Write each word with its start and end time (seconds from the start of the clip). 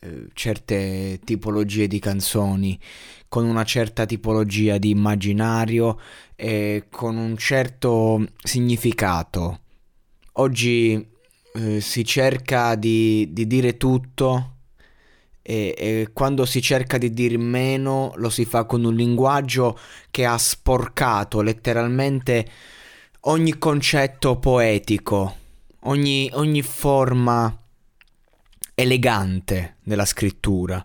eh, 0.00 0.28
certe 0.32 1.20
tipologie 1.24 1.86
di 1.86 1.98
canzoni 1.98 2.78
con 3.28 3.44
una 3.44 3.64
certa 3.64 4.06
tipologia 4.06 4.78
di 4.78 4.90
immaginario 4.90 5.98
e 6.36 6.84
con 6.90 7.16
un 7.16 7.36
certo 7.36 8.26
significato. 8.42 9.60
Oggi 10.34 11.06
eh, 11.54 11.80
si 11.80 12.04
cerca 12.04 12.74
di, 12.74 13.28
di 13.32 13.46
dire 13.46 13.76
tutto 13.76 14.56
e, 15.42 15.74
e, 15.76 16.10
quando 16.12 16.44
si 16.44 16.60
cerca 16.60 16.98
di 16.98 17.12
dire 17.12 17.38
meno 17.38 18.12
lo 18.16 18.28
si 18.28 18.44
fa 18.44 18.64
con 18.64 18.84
un 18.84 18.94
linguaggio 18.94 19.78
che 20.10 20.26
ha 20.26 20.36
sporcato 20.36 21.40
letteralmente 21.40 22.46
ogni 23.22 23.58
concetto 23.58 24.38
poetico, 24.38 25.36
ogni, 25.80 26.30
ogni 26.34 26.62
forma 26.62 27.62
elegante 28.78 29.78
della 29.82 30.04
scrittura. 30.04 30.84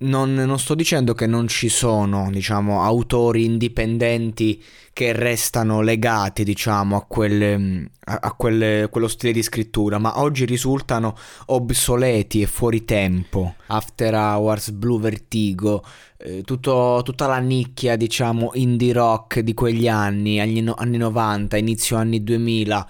Non, 0.00 0.32
non, 0.32 0.60
sto 0.60 0.76
dicendo 0.76 1.12
che 1.12 1.26
non 1.26 1.48
ci 1.48 1.68
sono, 1.68 2.30
diciamo, 2.30 2.84
autori 2.84 3.44
indipendenti 3.44 4.62
che 4.92 5.12
restano 5.12 5.80
legati, 5.80 6.44
diciamo, 6.44 6.94
a, 6.94 7.02
quel, 7.02 7.84
a, 8.04 8.18
a 8.22 8.32
quel, 8.34 8.88
quello 8.90 9.08
stile 9.08 9.32
di 9.32 9.42
scrittura, 9.42 9.98
ma 9.98 10.20
oggi 10.20 10.44
risultano 10.44 11.16
obsoleti 11.46 12.42
e 12.42 12.46
fuori 12.46 12.84
tempo. 12.84 13.56
After 13.66 14.14
Hours, 14.14 14.70
Blue 14.70 15.00
Vertigo, 15.00 15.84
eh, 16.16 16.42
tutto, 16.42 17.00
tutta 17.02 17.26
la 17.26 17.38
nicchia, 17.38 17.96
diciamo, 17.96 18.52
indie 18.54 18.92
rock 18.92 19.40
di 19.40 19.52
quegli 19.52 19.88
anni, 19.88 20.38
anni, 20.38 20.64
anni 20.76 20.96
90, 20.96 21.56
inizio 21.56 21.96
anni 21.96 22.22
2000 22.22 22.88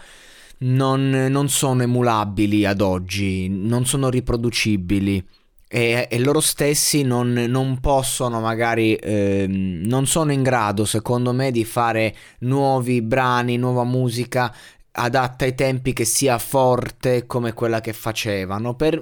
non, 0.59 1.11
non 1.31 1.49
sono 1.49 1.83
emulabili 1.83 2.65
ad 2.65 2.81
oggi, 2.81 3.49
non 3.49 3.87
sono 3.87 4.09
riproducibili. 4.09 5.25
E, 5.71 6.09
e, 6.11 6.19
loro 6.21 6.41
stessi 6.41 7.03
non, 7.03 7.33
non 7.33 7.79
possono 7.79 8.41
magari 8.41 8.95
eh, 8.95 9.45
non 9.47 10.07
sono 10.07 10.33
in 10.33 10.43
grado 10.43 10.87
secondo 10.87 11.35
me 11.35 11.51
di 11.51 11.63
fare 11.67 12.17
nuovi 12.39 13.03
brani 13.03 13.59
nuova 13.59 13.85
musica 13.85 14.51
adatta 14.93 15.45
ai 15.45 15.55
tempi 15.55 15.93
che 15.93 16.07
sia 16.07 16.39
forte 16.39 17.27
come 17.27 17.53
quella 17.53 17.83
che 17.83 17.93
facevano 17.93 18.77
per 18.77 18.99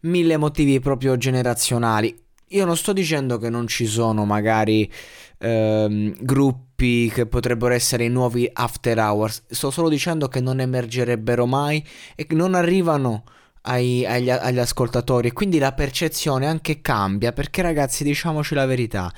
mille 0.00 0.36
motivi 0.36 0.80
proprio 0.80 1.16
generazionali 1.16 2.14
io 2.48 2.64
non 2.66 2.76
sto 2.76 2.92
dicendo 2.92 3.38
che 3.38 3.48
non 3.48 3.66
ci 3.66 3.86
sono 3.86 4.26
magari 4.26 4.90
ehm, 5.38 6.14
gruppi 6.20 6.71
che 7.12 7.26
potrebbero 7.26 7.74
essere 7.74 8.04
i 8.04 8.08
nuovi 8.08 8.48
after 8.52 8.98
hours, 8.98 9.42
sto 9.48 9.70
solo 9.70 9.88
dicendo 9.88 10.28
che 10.28 10.40
non 10.40 10.60
emergerebbero 10.60 11.46
mai 11.46 11.84
e 12.14 12.26
non 12.30 12.54
arrivano 12.54 13.24
ai, 13.62 14.04
agli, 14.04 14.30
agli, 14.30 14.58
ascoltatori. 14.58 15.28
E 15.28 15.32
quindi 15.32 15.58
la 15.58 15.72
percezione 15.72 16.46
anche 16.46 16.80
cambia 16.80 17.32
perché 17.32 17.62
ragazzi 17.62 18.04
diciamoci 18.04 18.54
la 18.54 18.66
verità, 18.66 19.12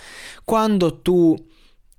quando 0.45 1.01
tu... 1.01 1.37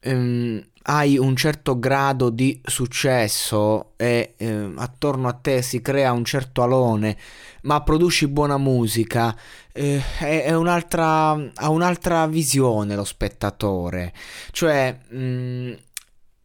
Ehm, 0.02 0.64
hai 0.88 1.18
un 1.18 1.36
certo 1.36 1.80
grado 1.80 2.30
di 2.30 2.62
successo 2.64 3.94
e 3.96 4.36
eh, 4.38 4.72
attorno 4.76 5.28
a 5.28 5.34
te 5.34 5.64
si 5.64 5.82
crea 5.82 6.12
un 6.12 6.24
certo 6.24 6.62
alone, 6.62 7.18
ma 7.64 7.82
produci 7.82 8.28
buona 8.28 8.58
musica, 8.58 9.36
eh, 9.76 10.02
è, 10.20 10.44
è 10.46 10.56
un'altra, 10.56 11.32
ha 11.32 11.70
un'altra 11.70 12.26
visione 12.28 12.96
lo 12.96 13.04
spettatore. 13.04 14.14
Cioè, 14.52 14.98
mh, 15.10 15.18
mm, 15.18 15.74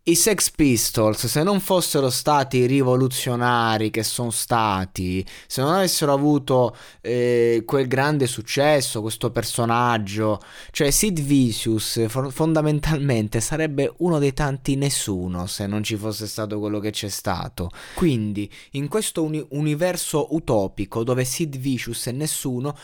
i 0.03 0.17
Sex 0.17 0.51
Pistols, 0.51 1.27
se 1.27 1.43
non 1.45 1.61
fossero 1.61 2.11
stati 2.11 2.67
rivoluzionari 2.67 3.91
che 3.91 4.03
sono 4.03 4.31
stati, 4.31 5.25
se 5.47 5.61
non 5.61 5.75
avessero 5.75 6.13
avuto 6.13 6.75
eh, 7.01 7.63
quel 7.65 7.87
grande 7.87 8.27
successo, 8.27 9.03
questo 9.03 9.31
personaggio, 9.31 10.41
cioè 10.73 10.91
Sid 10.91 11.21
Vicious 11.21 12.07
fondamentalmente 12.31 13.41
sarebbe 13.41 13.93
uno 13.99 14.19
dei 14.19 14.33
tanti 14.33 14.75
nessuno 14.75 15.47
se 15.47 15.67
non 15.67 15.85
ci 15.85 15.97
fosse 15.97 16.27
stato 16.27 16.59
quello 16.59 16.81
che 16.81 16.91
c'è 16.91 17.09
stato. 17.09 17.71
Quindi, 17.95 18.51
in 18.73 18.89
questo 18.89 19.23
uni- 19.23 19.47
universo 19.51 20.35
utopico 20.35 21.05
dove 21.05 21.25
Sid 21.25 21.57
Vicious 21.59 22.07
è 22.07 22.13
nessuno, 22.13 22.75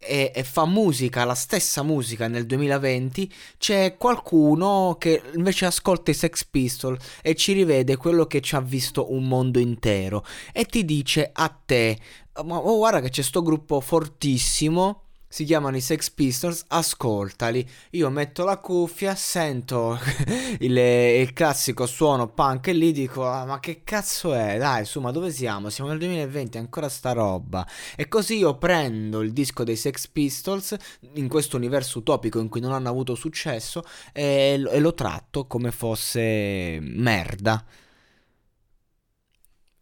e, 0.00 0.32
e, 0.34 0.44
fa 0.44 0.64
musica, 0.64 1.24
la 1.24 1.34
stessa 1.34 1.82
musica 1.82 2.26
nel 2.26 2.46
2020, 2.46 3.30
c'è 3.58 3.96
qualcuno 3.98 4.96
che 4.98 5.22
invece 5.34 5.66
ascolta 5.66 6.10
i 6.10 6.14
Sex 6.14 6.44
Pistols 6.46 7.04
e 7.20 7.34
ci 7.34 7.52
rivede 7.52 7.96
quello 7.96 8.26
che 8.26 8.40
ci 8.40 8.54
ha 8.54 8.60
visto 8.60 9.12
un 9.12 9.28
mondo 9.28 9.58
intero. 9.58 10.24
E 10.52 10.64
ti 10.64 10.84
dice 10.86 11.30
a 11.32 11.48
te, 11.48 11.98
ma 12.44 12.56
oh, 12.56 12.78
guarda 12.78 13.00
che 13.00 13.10
c'è 13.10 13.22
sto 13.22 13.42
gruppo 13.42 13.80
fortissimo 13.80 15.09
si 15.32 15.44
chiamano 15.44 15.76
i 15.76 15.80
Sex 15.80 16.10
Pistols, 16.10 16.64
ascoltali. 16.66 17.66
Io 17.90 18.10
metto 18.10 18.44
la 18.44 18.58
cuffia, 18.58 19.14
sento 19.14 19.96
il, 20.58 20.76
il, 20.76 21.32
classico 21.32 21.86
suono 21.86 22.26
punk 22.32 22.66
e 22.66 22.72
lì 22.72 22.90
dico: 22.90 23.24
ah, 23.24 23.44
Ma 23.44 23.60
che 23.60 23.82
cazzo 23.84 24.34
è? 24.34 24.58
Dai, 24.58 24.84
su, 24.84 24.98
ma 25.00 25.12
dove 25.12 25.30
siamo? 25.30 25.70
Siamo 25.70 25.90
nel 25.90 26.00
2020, 26.00 26.58
ancora 26.58 26.88
sta 26.88 27.12
roba. 27.12 27.64
E 27.94 28.08
così 28.08 28.38
io 28.38 28.58
prendo 28.58 29.20
il 29.20 29.32
disco 29.32 29.62
dei 29.62 29.76
Sex 29.76 30.08
Pistols 30.08 30.76
in 31.14 31.28
questo 31.28 31.56
universo 31.56 32.00
utopico 32.00 32.40
in 32.40 32.48
cui 32.48 32.60
non 32.60 32.72
hanno 32.72 32.88
avuto 32.88 33.14
successo 33.14 33.84
e, 34.12 34.60
e 34.68 34.80
lo 34.80 34.94
tratto 34.94 35.46
come 35.46 35.70
fosse 35.70 36.80
merda. 36.82 37.64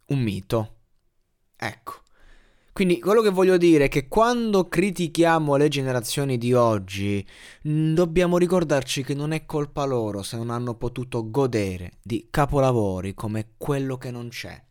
Un 0.09 0.19
mito. 0.19 0.75
Ecco. 1.55 2.01
Quindi 2.79 3.01
quello 3.01 3.21
che 3.21 3.29
voglio 3.29 3.57
dire 3.57 3.83
è 3.83 3.87
che 3.89 4.07
quando 4.07 4.69
critichiamo 4.69 5.57
le 5.57 5.67
generazioni 5.67 6.37
di 6.37 6.53
oggi, 6.53 7.27
dobbiamo 7.61 8.37
ricordarci 8.37 9.03
che 9.03 9.13
non 9.13 9.33
è 9.33 9.45
colpa 9.45 9.83
loro 9.83 10.23
se 10.23 10.37
non 10.37 10.49
hanno 10.49 10.75
potuto 10.75 11.29
godere 11.29 11.97
di 12.01 12.27
capolavori 12.31 13.13
come 13.13 13.49
quello 13.57 13.97
che 13.97 14.11
non 14.11 14.29
c'è. 14.29 14.63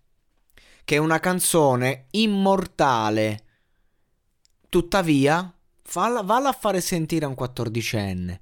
Che 0.84 0.94
è 0.94 0.96
una 0.96 1.20
canzone 1.20 2.06
immortale. 2.12 3.44
Tuttavia, 4.70 5.54
falla, 5.82 6.22
valla 6.22 6.48
a 6.48 6.56
fare 6.58 6.80
sentire 6.80 7.26
a 7.26 7.28
un 7.28 7.34
quattordicenne 7.34 8.40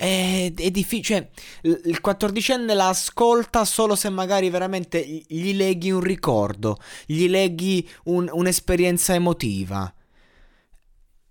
è, 0.00 0.50
è 0.56 0.70
difficile. 0.70 1.30
Cioè, 1.60 1.78
il 1.84 2.00
quattordicenne 2.00 2.72
la 2.72 2.88
ascolta 2.88 3.66
solo 3.66 3.94
se 3.94 4.08
magari 4.08 4.48
veramente 4.48 5.04
gli 5.04 5.52
leghi 5.52 5.90
un 5.90 6.00
ricordo, 6.00 6.78
gli 7.04 7.28
leghi 7.28 7.86
un, 8.04 8.30
un'esperienza 8.32 9.12
emotiva. 9.12 9.92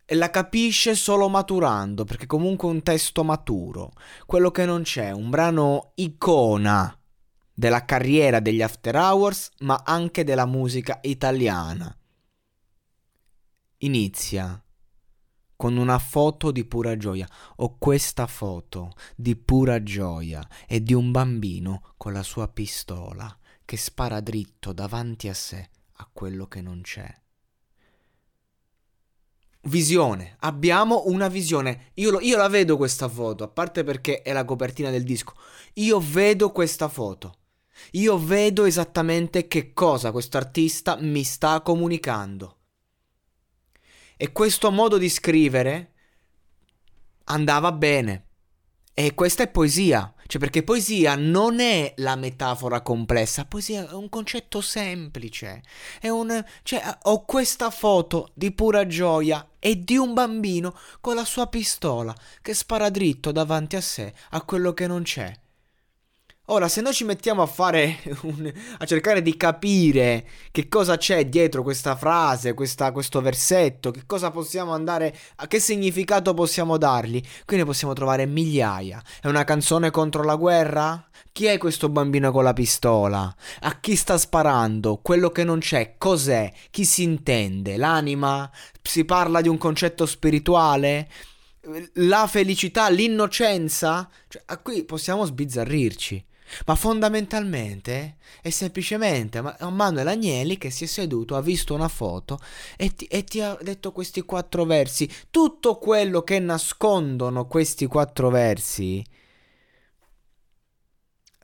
E 0.05 0.15
la 0.15 0.29
capisce 0.29 0.95
solo 0.95 1.29
maturando, 1.29 2.03
perché 2.03 2.27
comunque 2.27 2.67
è 2.67 2.71
un 2.71 2.83
testo 2.83 3.23
maturo. 3.23 3.93
Quello 4.25 4.51
che 4.51 4.65
non 4.65 4.83
c'è, 4.83 5.11
un 5.11 5.29
brano 5.29 5.91
icona 5.95 6.95
della 7.53 7.85
carriera 7.85 8.39
degli 8.39 8.61
After 8.61 8.95
Hours, 8.95 9.49
ma 9.59 9.81
anche 9.83 10.23
della 10.23 10.45
musica 10.45 10.99
italiana. 11.03 11.95
Inizia 13.79 14.61
con 15.59 15.75
una 15.75 15.99
foto 15.99 16.51
di 16.51 16.63
pura 16.63 16.95
gioia. 16.95 17.27
Ho 17.57 17.75
questa 17.77 18.27
foto 18.27 18.93
di 19.13 19.35
pura 19.35 19.83
gioia 19.83 20.47
e 20.65 20.81
di 20.81 20.93
un 20.93 21.11
bambino 21.11 21.95
con 21.97 22.13
la 22.13 22.23
sua 22.23 22.47
pistola 22.47 23.37
che 23.65 23.75
spara 23.75 24.21
dritto 24.21 24.71
davanti 24.71 25.27
a 25.27 25.33
sé 25.33 25.69
a 25.97 26.09
quello 26.13 26.47
che 26.47 26.61
non 26.61 26.79
c'è. 26.79 27.13
Visione, 29.63 30.37
abbiamo 30.39 31.03
una 31.07 31.27
visione. 31.27 31.91
Io, 31.95 32.11
lo, 32.11 32.21
io 32.21 32.37
la 32.37 32.47
vedo 32.47 32.77
questa 32.77 33.09
foto, 33.09 33.43
a 33.43 33.49
parte 33.49 33.83
perché 33.83 34.21
è 34.21 34.31
la 34.31 34.45
copertina 34.45 34.89
del 34.89 35.03
disco. 35.03 35.33
Io 35.73 35.99
vedo 35.99 36.53
questa 36.53 36.87
foto. 36.87 37.33
Io 37.91 38.17
vedo 38.17 38.63
esattamente 38.63 39.49
che 39.49 39.73
cosa 39.73 40.13
questo 40.13 40.37
artista 40.37 40.95
mi 41.01 41.25
sta 41.25 41.59
comunicando. 41.59 42.58
E 44.21 44.33
questo 44.33 44.69
modo 44.69 44.97
di 44.97 45.07
scrivere 45.07 45.93
andava 47.23 47.71
bene. 47.71 48.25
E 48.93 49.13
questa 49.13 49.43
è 49.43 49.47
poesia, 49.47 50.13
cioè 50.27 50.41
perché 50.41 50.61
poesia 50.61 51.15
non 51.15 51.61
è 51.61 51.93
la 51.99 52.17
metafora 52.17 52.81
complessa, 52.81 53.45
poesia 53.45 53.87
è 53.87 53.93
un 53.93 54.09
concetto 54.09 54.59
semplice. 54.59 55.63
È 56.01 56.09
un 56.09 56.43
cioè 56.63 56.97
ho 57.03 57.23
questa 57.23 57.69
foto 57.69 58.31
di 58.33 58.51
pura 58.51 58.85
gioia 58.85 59.51
e 59.57 59.81
di 59.81 59.95
un 59.95 60.13
bambino 60.13 60.77
con 60.99 61.15
la 61.15 61.23
sua 61.23 61.47
pistola 61.47 62.13
che 62.41 62.53
spara 62.53 62.89
dritto 62.89 63.31
davanti 63.31 63.77
a 63.77 63.81
sé 63.81 64.13
a 64.31 64.41
quello 64.41 64.73
che 64.73 64.85
non 64.85 65.03
c'è. 65.03 65.33
Ora, 66.51 66.67
se 66.67 66.81
noi 66.81 66.93
ci 66.93 67.03
mettiamo 67.03 67.43
a 67.43 67.45
fare 67.45 67.99
un, 68.23 68.51
a 68.79 68.85
cercare 68.85 69.21
di 69.21 69.37
capire 69.37 70.25
che 70.49 70.67
cosa 70.67 70.97
c'è 70.97 71.29
dietro 71.29 71.61
questa 71.61 71.95
frase, 71.95 72.55
questa, 72.55 72.91
questo 72.91 73.21
versetto, 73.21 73.91
che 73.91 74.01
cosa 74.07 74.31
possiamo 74.31 74.73
andare, 74.73 75.15
a 75.35 75.47
che 75.47 75.59
significato 75.59 76.33
possiamo 76.33 76.77
dargli, 76.77 77.21
qui 77.45 77.57
ne 77.57 77.65
possiamo 77.65 77.93
trovare 77.93 78.25
migliaia. 78.25 79.01
È 79.21 79.27
una 79.27 79.43
canzone 79.43 79.91
contro 79.91 80.23
la 80.23 80.35
guerra? 80.35 81.07
Chi 81.31 81.45
è 81.45 81.59
questo 81.59 81.87
bambino 81.87 82.31
con 82.31 82.43
la 82.43 82.53
pistola? 82.53 83.33
A 83.61 83.79
chi 83.79 83.95
sta 83.95 84.17
sparando? 84.17 84.97
Quello 85.03 85.29
che 85.29 85.43
non 85.43 85.59
c'è, 85.59 85.95
cos'è? 85.99 86.51
Chi 86.71 86.83
si 86.83 87.03
intende? 87.03 87.77
L'anima? 87.77 88.49
Si 88.81 89.05
parla 89.05 89.41
di 89.41 89.49
un 89.49 89.59
concetto 89.59 90.07
spirituale? 90.07 91.07
La 91.93 92.25
felicità, 92.25 92.89
l'innocenza? 92.89 94.09
Cioè, 94.27 94.41
a 94.47 94.57
qui 94.57 94.83
possiamo 94.83 95.25
sbizzarrirci. 95.25 96.25
Ma 96.65 96.75
fondamentalmente 96.75 98.17
è 98.41 98.49
semplicemente 98.49 99.41
Manuel 99.41 100.07
Agnelli 100.07 100.57
che 100.57 100.69
si 100.69 100.85
è 100.85 100.87
seduto, 100.87 101.35
ha 101.35 101.41
visto 101.41 101.73
una 101.73 101.87
foto 101.87 102.39
e 102.75 102.93
ti, 102.93 103.05
e 103.05 103.23
ti, 103.23 103.41
ha 103.41 103.57
detto 103.61 103.91
questi 103.91 104.21
quattro 104.21 104.65
versi. 104.65 105.09
Tutto 105.29 105.77
quello 105.77 106.23
che 106.23 106.39
nascondono 106.39 107.47
questi 107.47 107.85
quattro 107.85 108.29
versi 108.29 109.03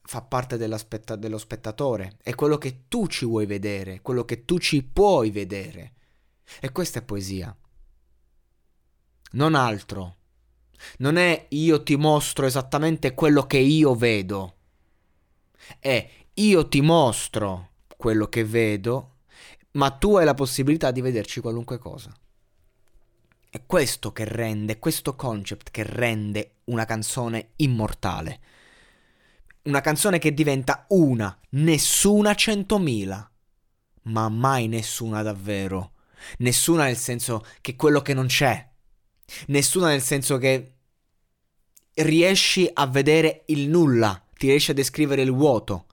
fa 0.08 0.22
parte 0.22 0.58
dello 0.58 1.38
spettatore. 1.38 2.18
È 2.22 2.34
quello 2.36 2.58
che 2.58 2.86
tu 2.88 3.08
ci 3.08 3.26
vuoi 3.26 3.46
vedere, 3.46 4.02
quello 4.02 4.24
che 4.24 4.46
tu 4.46 4.60
ci 4.60 4.84
puoi 4.84 5.32
vedere. 5.32 5.94
E 6.60 6.72
questa 6.72 7.00
è 7.00 7.04
poesia. 7.04 7.56
Non 9.32 9.56
altro. 9.56 10.18
Non 10.98 11.18
è 11.18 11.48
io 11.50 11.84
ti 11.84 11.96
mostro 11.96 12.46
esattamente 12.46 13.14
quello 13.14 13.48
che 13.48 13.58
io 13.58 13.96
vedo 13.96 14.56
è 15.80 16.10
io 16.34 16.68
ti 16.68 16.82
mostro 16.82 17.70
quello 17.96 18.28
che 18.28 18.44
vedo, 18.44 19.20
ma 19.72 19.92
tu 19.92 20.18
hai 20.18 20.26
la 20.26 20.34
possibilità 20.34 20.92
di 20.92 21.02
vederci 21.02 21.40
qualunque 21.40 21.78
cosa. 21.78 22.14
È 23.50 23.66
questo 23.66 24.12
che 24.12 24.26
rende, 24.26 24.80
questo 24.80 25.16
concept 25.16 25.72
che 25.72 25.84
rende 25.84 26.56
una 26.66 26.86
canzone 26.86 27.52
immortale. 27.58 28.40
Una 29.64 29.82
canzone 29.82 30.20
che 30.20 30.34
diventa 30.34 30.86
una, 30.90 31.38
nessuna 31.52 32.36
centomila, 32.36 33.32
ma 34.04 34.30
mai 34.30 34.68
nessuna 34.68 35.22
davvero. 35.22 35.94
Nessuna 36.40 36.86
nel 36.86 36.98
senso 36.98 37.46
che 37.62 37.76
quello 37.76 38.02
che 38.02 38.14
non 38.14 38.28
c'è. 38.28 38.70
Nessuna 39.48 39.88
nel 39.88 40.02
senso 40.02 40.38
che 40.38 40.74
riesci 41.94 42.70
a 42.74 42.88
vedere 42.88 43.44
il 43.48 43.70
nulla 43.70 44.25
ti 44.38 44.48
riesce 44.48 44.72
a 44.72 44.76
descrivere 44.76 45.22
il 45.22 45.32
vuoto, 45.32 45.86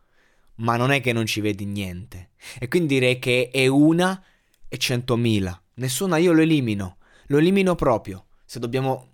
ma 0.57 0.77
non 0.77 0.91
è 0.91 1.01
che 1.01 1.13
non 1.13 1.27
ci 1.27 1.41
vedi 1.41 1.65
niente. 1.65 2.31
E 2.59 2.69
quindi 2.69 2.95
direi 2.95 3.19
che 3.19 3.51
è 3.53 3.67
una 3.67 4.23
e 4.69 4.79
centomila. 4.79 5.61
Nessuna 5.75 6.17
io 6.17 6.33
lo 6.33 6.43
elimino, 6.43 6.99
lo 7.27 7.39
elimino 7.39 7.75
proprio, 7.75 8.27
se 8.45 8.59
dobbiamo 8.59 9.09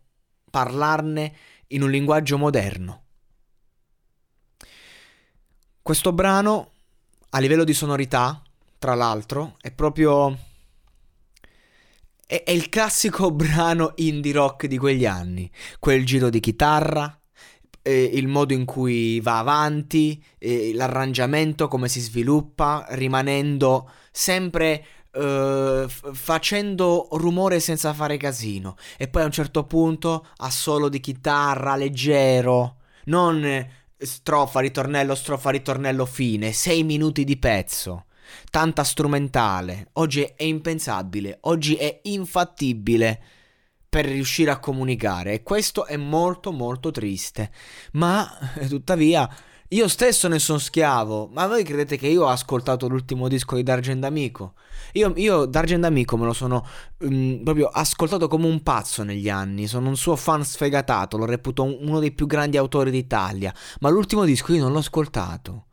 parlarne 0.50 1.34
in 1.68 1.82
un 1.82 1.90
linguaggio 1.90 2.38
moderno. 2.38 3.04
Questo 5.82 6.12
brano, 6.12 6.72
a 7.30 7.38
livello 7.38 7.64
di 7.64 7.72
sonorità, 7.72 8.42
tra 8.78 8.94
l'altro, 8.94 9.56
è 9.60 9.70
proprio... 9.72 10.46
È 12.26 12.44
il 12.48 12.68
classico 12.68 13.30
brano 13.32 13.92
indie 13.96 14.32
rock 14.32 14.66
di 14.66 14.76
quegli 14.76 15.06
anni. 15.06 15.50
Quel 15.78 16.04
giro 16.04 16.28
di 16.28 16.40
chitarra, 16.40 17.17
eh, 17.88 18.10
il 18.12 18.28
modo 18.28 18.52
in 18.52 18.66
cui 18.66 19.18
va 19.20 19.38
avanti, 19.38 20.22
eh, 20.38 20.72
l'arrangiamento, 20.74 21.68
come 21.68 21.88
si 21.88 22.00
sviluppa, 22.00 22.84
rimanendo 22.90 23.90
sempre 24.10 24.84
eh, 25.10 25.86
f- 25.88 26.12
facendo 26.12 27.08
rumore 27.12 27.60
senza 27.60 27.94
fare 27.94 28.18
casino. 28.18 28.76
E 28.98 29.08
poi 29.08 29.22
a 29.22 29.24
un 29.24 29.30
certo 29.30 29.64
punto 29.64 30.26
a 30.36 30.50
solo 30.50 30.90
di 30.90 31.00
chitarra 31.00 31.76
leggero, 31.76 32.76
non 33.06 33.66
strofa, 33.96 34.60
ritornello, 34.60 35.14
strofa, 35.14 35.48
ritornello, 35.48 36.04
fine, 36.04 36.52
sei 36.52 36.82
minuti 36.82 37.24
di 37.24 37.38
pezzo. 37.38 38.04
Tanta 38.50 38.84
strumentale. 38.84 39.88
Oggi 39.94 40.20
è 40.36 40.42
impensabile, 40.42 41.38
oggi 41.42 41.76
è 41.76 42.00
infattibile 42.02 43.22
per 43.88 44.04
riuscire 44.04 44.50
a 44.50 44.58
comunicare 44.58 45.32
e 45.32 45.42
questo 45.42 45.86
è 45.86 45.96
molto 45.96 46.52
molto 46.52 46.90
triste. 46.90 47.50
Ma 47.92 48.28
tuttavia 48.68 49.28
io 49.72 49.86
stesso 49.86 50.28
ne 50.28 50.38
sono 50.38 50.58
schiavo. 50.58 51.28
Ma 51.30 51.46
voi 51.46 51.62
credete 51.62 51.98
che 51.98 52.06
io 52.06 52.24
ho 52.24 52.28
ascoltato 52.28 52.88
l'ultimo 52.88 53.28
disco 53.28 53.54
di 53.54 53.62
Dargen 53.62 54.00
D'Amico? 54.00 54.54
Io, 54.92 55.12
io 55.16 55.44
Dargen 55.44 55.82
D'Amico 55.82 56.16
me 56.16 56.24
lo 56.24 56.32
sono 56.32 56.66
um, 57.00 57.42
proprio 57.44 57.66
ascoltato 57.66 58.28
come 58.28 58.46
un 58.46 58.62
pazzo 58.62 59.02
negli 59.02 59.28
anni. 59.28 59.66
Sono 59.66 59.88
un 59.88 59.96
suo 59.96 60.16
fan 60.16 60.42
sfegatato, 60.42 61.18
lo 61.18 61.26
reputo 61.26 61.64
uno 61.64 61.98
dei 61.98 62.12
più 62.12 62.26
grandi 62.26 62.56
autori 62.56 62.90
d'Italia. 62.90 63.54
Ma 63.80 63.90
l'ultimo 63.90 64.24
disco 64.24 64.54
io 64.54 64.62
non 64.62 64.72
l'ho 64.72 64.78
ascoltato. 64.78 65.66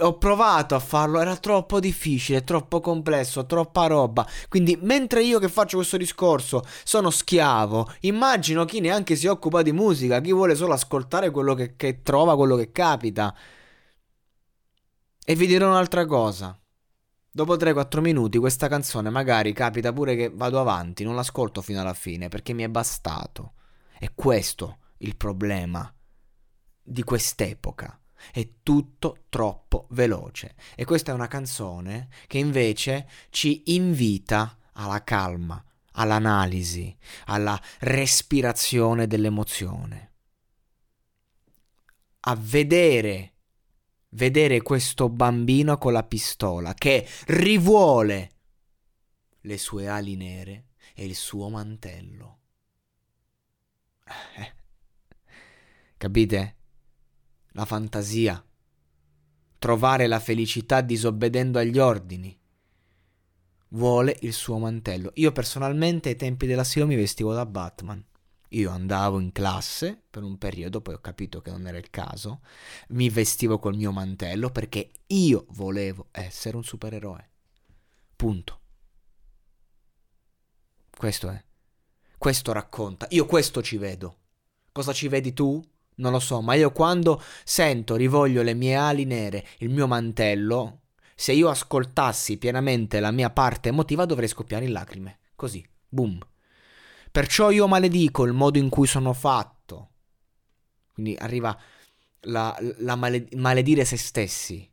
Ho 0.00 0.18
provato 0.18 0.74
a 0.74 0.78
farlo, 0.78 1.20
era 1.20 1.36
troppo 1.36 1.80
difficile, 1.80 2.44
troppo 2.44 2.80
complesso, 2.80 3.46
troppa 3.46 3.86
roba. 3.86 4.26
Quindi, 4.48 4.78
mentre 4.82 5.22
io 5.22 5.38
che 5.38 5.48
faccio 5.48 5.76
questo 5.76 5.96
discorso 5.96 6.62
sono 6.84 7.10
schiavo, 7.10 7.90
immagino 8.00 8.66
chi 8.66 8.80
neanche 8.80 9.16
si 9.16 9.26
occupa 9.26 9.62
di 9.62 9.72
musica, 9.72 10.20
chi 10.20 10.32
vuole 10.32 10.54
solo 10.54 10.74
ascoltare 10.74 11.30
quello 11.30 11.54
che, 11.54 11.76
che 11.76 12.02
trova, 12.02 12.36
quello 12.36 12.56
che 12.56 12.72
capita. 12.72 13.34
E 15.24 15.34
vi 15.34 15.46
dirò 15.46 15.68
un'altra 15.68 16.04
cosa. 16.04 16.58
Dopo 17.30 17.54
3-4 17.56 18.00
minuti 18.00 18.38
questa 18.38 18.68
canzone 18.68 19.10
magari 19.10 19.52
capita 19.52 19.92
pure 19.92 20.14
che 20.14 20.30
vado 20.30 20.60
avanti, 20.60 21.04
non 21.04 21.14
l'ascolto 21.14 21.62
fino 21.62 21.80
alla 21.80 21.94
fine 21.94 22.28
perché 22.28 22.52
mi 22.52 22.64
è 22.64 22.68
bastato. 22.68 23.54
È 23.98 24.10
questo 24.14 24.78
il 24.98 25.16
problema 25.16 25.90
di 26.82 27.02
quest'epoca 27.02 27.98
è 28.32 28.48
tutto 28.62 29.24
troppo 29.28 29.86
veloce. 29.90 30.54
E 30.74 30.84
questa 30.84 31.12
è 31.12 31.14
una 31.14 31.28
canzone 31.28 32.08
che 32.26 32.38
invece 32.38 33.08
ci 33.30 33.74
invita 33.74 34.58
alla 34.72 35.02
calma, 35.04 35.62
all'analisi, 35.92 36.96
alla 37.26 37.60
respirazione 37.80 39.06
dell'emozione. 39.06 40.12
A 42.20 42.36
vedere, 42.36 43.34
vedere 44.10 44.62
questo 44.62 45.08
bambino 45.08 45.78
con 45.78 45.92
la 45.92 46.02
pistola 46.02 46.74
che 46.74 47.06
rivuole 47.26 48.30
le 49.40 49.58
sue 49.58 49.88
ali 49.88 50.16
nere 50.16 50.70
e 50.94 51.04
il 51.04 51.14
suo 51.14 51.48
mantello. 51.48 52.40
Capite? 55.96 56.56
La 57.56 57.64
fantasia, 57.64 58.44
trovare 59.58 60.06
la 60.06 60.20
felicità 60.20 60.82
disobbedendo 60.82 61.58
agli 61.58 61.78
ordini. 61.78 62.38
Vuole 63.68 64.14
il 64.20 64.34
suo 64.34 64.58
mantello. 64.58 65.10
Io 65.14 65.32
personalmente 65.32 66.10
ai 66.10 66.16
tempi 66.16 66.46
dell'asilo 66.46 66.86
mi 66.86 66.96
vestivo 66.96 67.32
da 67.32 67.46
Batman. 67.46 68.04
Io 68.50 68.70
andavo 68.70 69.18
in 69.18 69.32
classe 69.32 70.00
per 70.08 70.22
un 70.22 70.36
periodo, 70.36 70.82
poi 70.82 70.94
ho 70.94 71.00
capito 71.00 71.40
che 71.40 71.50
non 71.50 71.66
era 71.66 71.78
il 71.78 71.88
caso, 71.88 72.42
mi 72.88 73.08
vestivo 73.08 73.58
col 73.58 73.74
mio 73.74 73.90
mantello 73.90 74.50
perché 74.50 74.92
io 75.06 75.46
volevo 75.50 76.08
essere 76.10 76.56
un 76.56 76.62
supereroe. 76.62 77.30
Punto. 78.14 78.60
Questo 80.94 81.30
è. 81.30 81.42
Questo 82.18 82.52
racconta. 82.52 83.06
Io 83.10 83.24
questo 83.24 83.62
ci 83.62 83.78
vedo. 83.78 84.18
Cosa 84.72 84.92
ci 84.92 85.08
vedi 85.08 85.32
tu? 85.32 85.62
Non 85.96 86.12
lo 86.12 86.18
so, 86.18 86.42
ma 86.42 86.54
io 86.54 86.72
quando 86.72 87.22
sento, 87.44 87.96
rivoglio 87.96 88.42
le 88.42 88.54
mie 88.54 88.74
ali 88.74 89.04
nere, 89.04 89.46
il 89.58 89.70
mio 89.70 89.86
mantello, 89.86 90.80
se 91.14 91.32
io 91.32 91.48
ascoltassi 91.48 92.36
pienamente 92.36 93.00
la 93.00 93.10
mia 93.10 93.30
parte 93.30 93.70
emotiva 93.70 94.04
dovrei 94.04 94.28
scoppiare 94.28 94.66
in 94.66 94.72
lacrime. 94.72 95.20
Così, 95.34 95.66
boom. 95.88 96.18
Perciò 97.10 97.50
io 97.50 97.66
maledico 97.66 98.24
il 98.24 98.34
modo 98.34 98.58
in 98.58 98.68
cui 98.68 98.86
sono 98.86 99.14
fatto. 99.14 99.92
Quindi 100.92 101.16
arriva 101.18 101.58
la, 102.22 102.54
la 102.78 102.94
male, 102.94 103.28
maledire 103.36 103.86
se 103.86 103.96
stessi. 103.96 104.68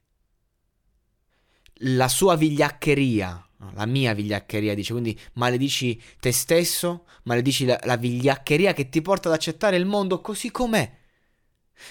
La 1.86 2.10
sua 2.10 2.36
vigliaccheria, 2.36 3.50
la 3.74 3.86
mia 3.86 4.14
vigliaccheria 4.14 4.74
dice, 4.74 4.92
quindi 4.92 5.18
maledici 5.34 6.02
te 6.20 6.34
stesso, 6.34 7.06
maledici 7.24 7.66
la, 7.66 7.80
la 7.84 7.96
vigliaccheria 7.96 8.74
che 8.74 8.90
ti 8.90 9.02
porta 9.02 9.30
ad 9.30 9.36
accettare 9.36 9.78
il 9.78 9.86
mondo 9.86 10.20
così 10.20 10.52
com'è, 10.52 11.02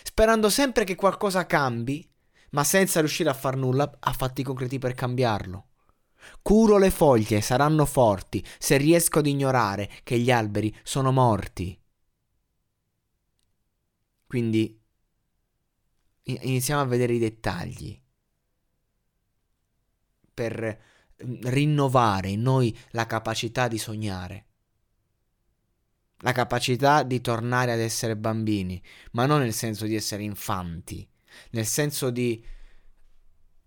sperando 0.02 0.48
sempre 0.48 0.84
che 0.84 0.94
qualcosa 0.94 1.46
cambi, 1.46 2.08
ma 2.50 2.64
senza 2.64 3.00
riuscire 3.00 3.30
a 3.30 3.34
far 3.34 3.56
nulla 3.56 3.90
a 3.98 4.12
fatti 4.12 4.42
concreti 4.42 4.78
per 4.78 4.94
cambiarlo. 4.94 5.66
Curo 6.40 6.78
le 6.78 6.90
foglie, 6.90 7.40
saranno 7.40 7.84
forti, 7.84 8.44
se 8.58 8.76
riesco 8.76 9.18
ad 9.18 9.26
ignorare 9.26 9.90
che 10.02 10.18
gli 10.18 10.30
alberi 10.30 10.74
sono 10.82 11.10
morti. 11.10 11.78
Quindi 14.26 14.80
iniziamo 16.24 16.80
a 16.80 16.86
vedere 16.86 17.14
i 17.14 17.18
dettagli 17.18 18.00
per 20.32 20.80
mm, 21.24 21.40
rinnovare 21.42 22.28
in 22.30 22.42
noi 22.42 22.76
la 22.90 23.06
capacità 23.06 23.68
di 23.68 23.78
sognare, 23.78 24.46
la 26.22 26.32
capacità 26.32 27.02
di 27.02 27.20
tornare 27.20 27.72
ad 27.72 27.80
essere 27.80 28.16
bambini, 28.16 28.80
ma 29.12 29.26
non 29.26 29.40
nel 29.40 29.52
senso 29.52 29.86
di 29.86 29.94
essere 29.94 30.22
infanti, 30.22 31.06
nel 31.50 31.66
senso 31.66 32.10
di 32.10 32.44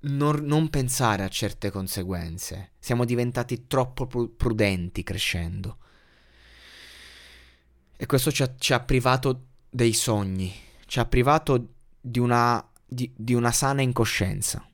non, 0.01 0.37
non, 0.43 0.69
pensare 0.69 1.23
a 1.23 1.27
certe 1.27 1.69
conseguenze. 1.69 2.71
Siamo 2.79 3.05
diventati 3.05 3.67
troppo 3.67 4.07
prudenti 4.07 5.03
crescendo. 5.03 5.79
E 7.97 8.05
questo 8.05 8.31
ci 8.31 8.43
ha, 8.43 8.55
ci 8.57 8.73
ha 8.73 8.79
privato 8.79 9.47
dei 9.69 9.93
sogni, 9.93 10.53
ci 10.85 10.99
ha 10.99 11.05
privato 11.05 11.73
di 11.99 12.19
una, 12.19 12.65
di, 12.85 13.11
di 13.15 13.33
una 13.33 13.51
sana 13.51 13.81
incoscienza. 13.81 14.65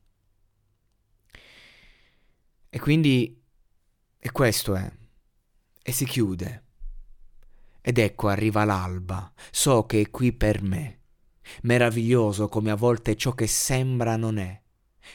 E 2.69 2.79
quindi, 2.79 3.41
e 4.19 4.31
questo 4.31 4.75
è, 4.75 4.91
e 5.81 5.91
si 5.91 6.05
chiude. 6.05 6.63
Ed 7.81 7.97
ecco 7.97 8.27
arriva 8.27 8.63
l'alba, 8.63 9.33
so 9.49 9.85
che 9.85 10.01
è 10.01 10.09
qui 10.09 10.33
per 10.33 10.61
me. 10.61 10.99
Meraviglioso 11.63 12.47
come 12.47 12.71
a 12.71 12.75
volte 12.75 13.15
ciò 13.15 13.33
che 13.33 13.47
sembra 13.47 14.15
non 14.15 14.37
è 14.37 14.61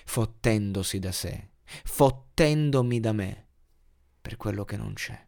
fottendosi 0.04 0.98
da 0.98 1.12
sé, 1.12 1.50
fottendomi 1.84 3.00
da 3.00 3.12
me 3.12 3.48
per 4.20 4.36
quello 4.36 4.64
che 4.64 4.76
non 4.76 4.92
c'è. 4.94 5.25